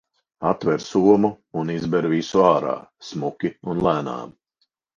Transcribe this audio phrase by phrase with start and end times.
[0.51, 1.29] Atver somu
[1.63, 2.73] un izber visu ārā,
[3.11, 4.37] smuki un lēnām.